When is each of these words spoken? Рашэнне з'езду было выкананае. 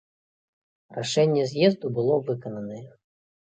Рашэнне 0.99 1.45
з'езду 1.53 1.93
было 2.01 2.19
выкананае. 2.33 2.83